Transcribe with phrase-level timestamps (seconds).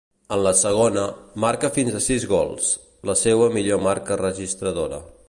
[0.35, 1.03] En la segona,
[1.43, 2.71] marca fins a sis gols,
[3.11, 5.05] la seua millor marca registradora.